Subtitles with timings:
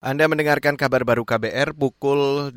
[0.00, 2.56] Anda mendengarkan kabar baru KBR pukul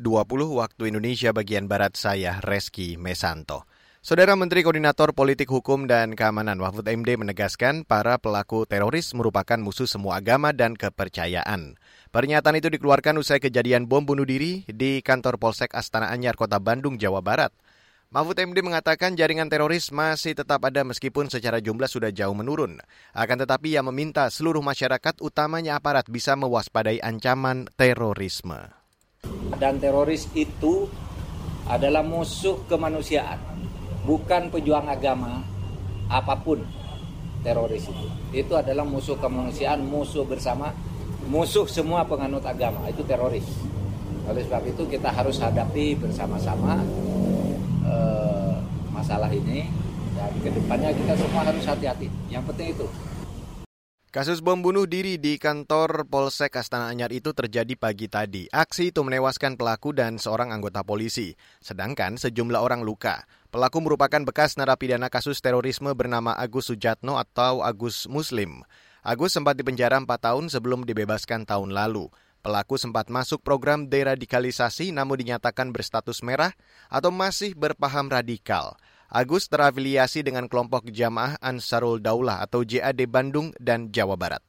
[0.56, 3.68] waktu Indonesia bagian Barat saya, Reski Mesanto.
[4.00, 9.84] Saudara Menteri Koordinator Politik Hukum dan Keamanan Mahfud MD menegaskan para pelaku teroris merupakan musuh
[9.84, 11.76] semua agama dan kepercayaan.
[12.16, 16.96] Pernyataan itu dikeluarkan usai kejadian bom bunuh diri di kantor Polsek Astana Anyar, Kota Bandung,
[16.96, 17.52] Jawa Barat.
[18.14, 22.78] Mahfud MD mengatakan jaringan teroris masih tetap ada meskipun secara jumlah sudah jauh menurun.
[23.10, 28.70] Akan tetapi ia meminta seluruh masyarakat utamanya aparat bisa mewaspadai ancaman terorisme.
[29.58, 30.86] Dan teroris itu
[31.66, 33.42] adalah musuh kemanusiaan,
[34.06, 35.42] bukan pejuang agama
[36.06, 36.62] apa pun
[37.42, 38.06] teroris itu.
[38.30, 40.70] Itu adalah musuh kemanusiaan, musuh bersama,
[41.26, 43.50] musuh semua penganut agama, itu teroris.
[44.30, 46.78] Oleh sebab itu kita harus hadapi bersama-sama
[49.04, 49.68] masalah ini
[50.16, 52.08] dan ke depannya kita semua harus hati-hati.
[52.32, 52.88] Yang penting itu.
[54.08, 58.48] Kasus bom bunuh diri di kantor Polsek Astana Anyar itu terjadi pagi tadi.
[58.48, 61.36] Aksi itu menewaskan pelaku dan seorang anggota polisi.
[61.60, 63.28] Sedangkan sejumlah orang luka.
[63.52, 68.64] Pelaku merupakan bekas narapidana kasus terorisme bernama Agus Sujatno atau Agus Muslim.
[69.04, 72.08] Agus sempat dipenjara 4 tahun sebelum dibebaskan tahun lalu.
[72.44, 76.52] Pelaku sempat masuk program deradikalisasi namun dinyatakan berstatus merah
[76.92, 78.76] atau masih berpaham radikal.
[79.14, 84.42] Agus terafiliasi dengan kelompok jamaah Ansarul Daulah atau JAD Bandung dan Jawa Barat.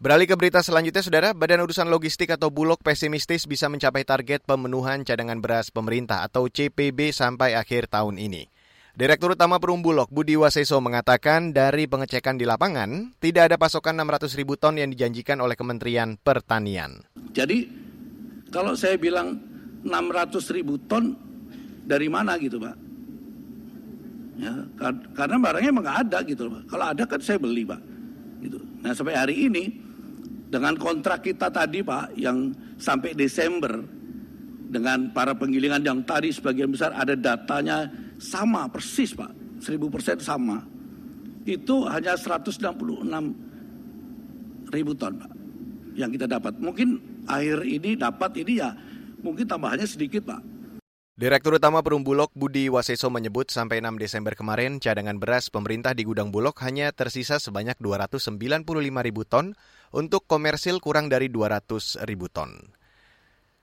[0.00, 5.04] Beralih ke berita selanjutnya, Saudara, Badan Urusan Logistik atau Bulog pesimistis bisa mencapai target pemenuhan
[5.04, 8.48] cadangan beras pemerintah atau CPB sampai akhir tahun ini.
[8.96, 14.32] Direktur Utama Perum Bulog Budi Waseso mengatakan dari pengecekan di lapangan, tidak ada pasokan 600
[14.40, 17.04] ribu ton yang dijanjikan oleh Kementerian Pertanian.
[17.36, 17.68] Jadi
[18.48, 19.36] kalau saya bilang
[19.84, 21.12] 600 ribu ton,
[21.84, 22.83] dari mana gitu Pak?
[24.34, 24.66] Ya,
[25.14, 26.62] karena barangnya emang ada gitu Pak.
[26.66, 27.80] Kalau ada kan saya beli Pak.
[28.42, 28.58] Gitu.
[28.82, 29.70] Nah sampai hari ini
[30.50, 33.78] dengan kontrak kita tadi Pak yang sampai Desember
[34.74, 37.86] dengan para penggilingan yang tadi sebagian besar ada datanya
[38.18, 40.62] sama persis Pak, 1000 persen sama.
[41.46, 42.74] Itu hanya 166
[44.74, 45.30] ribu ton Pak
[45.94, 46.58] yang kita dapat.
[46.58, 46.98] Mungkin
[47.30, 48.74] akhir ini dapat ini ya
[49.22, 50.53] mungkin tambahannya sedikit Pak.
[51.14, 56.02] Direktur Utama Perum Bulog Budi Waseso menyebut sampai 6 Desember kemarin cadangan beras pemerintah di
[56.02, 58.34] gudang Bulog hanya tersisa sebanyak 295
[58.98, 59.54] ribu ton
[59.94, 62.50] untuk komersil kurang dari 200 ribu ton.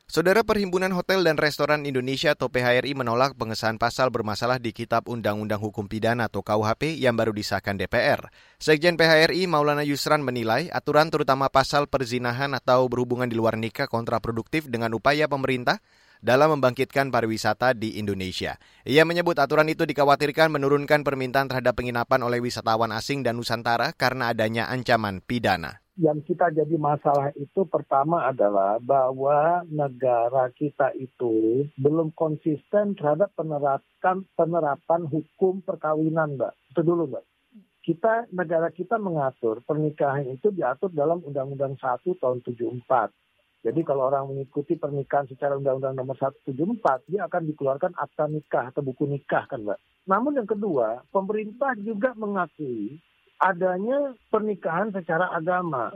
[0.08, 5.60] Saudara Perhimpunan Hotel dan Restoran Indonesia atau PHRI menolak pengesahan pasal bermasalah di Kitab Undang-Undang
[5.60, 8.32] Hukum Pidana atau KUHP yang baru disahkan DPR.
[8.64, 14.72] Sekjen PHRI Maulana Yusran menilai aturan terutama pasal perzinahan atau berhubungan di luar nikah kontraproduktif
[14.72, 15.84] dengan upaya pemerintah
[16.22, 18.56] dalam membangkitkan pariwisata di Indonesia.
[18.88, 24.32] Ia menyebut aturan itu dikhawatirkan menurunkan permintaan terhadap penginapan oleh wisatawan asing dan Nusantara karena
[24.32, 32.16] adanya ancaman pidana yang kita jadi masalah itu pertama adalah bahwa negara kita itu belum
[32.18, 36.54] konsisten terhadap penerapan penerapan hukum perkawinan, Mbak.
[36.74, 37.24] Itu dulu, Mbak.
[37.82, 42.82] Kita negara kita mengatur pernikahan itu diatur dalam Undang-Undang 1 tahun 74.
[43.62, 48.82] Jadi kalau orang mengikuti pernikahan secara Undang-Undang nomor 174, dia akan dikeluarkan akta nikah atau
[48.82, 49.78] buku nikah kan, Mbak.
[50.10, 52.98] Namun yang kedua, pemerintah juga mengakui
[53.38, 55.94] adanya pernikahan secara agama.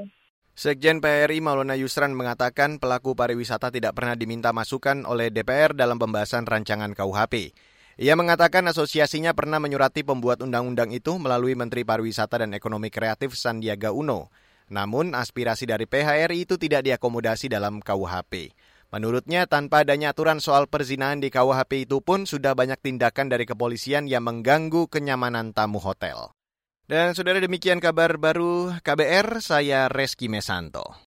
[0.55, 6.45] Sekjen PRI Maulana Yusran mengatakan pelaku pariwisata tidak pernah diminta masukan oleh DPR dalam pembahasan
[6.45, 7.51] rancangan KUHP.
[7.95, 13.95] Ia mengatakan asosiasinya pernah menyurati pembuat undang-undang itu melalui Menteri Pariwisata dan Ekonomi Kreatif Sandiaga
[13.95, 14.31] Uno.
[14.71, 18.55] Namun aspirasi dari PHRI itu tidak diakomodasi dalam KUHP.
[18.95, 24.07] Menurutnya, tanpa adanya aturan soal perzinahan di KUHP itu pun sudah banyak tindakan dari kepolisian
[24.07, 26.31] yang mengganggu kenyamanan tamu hotel.
[26.87, 30.95] Dan saudara demikian kabar baru KBR, saya Reski Mesanto.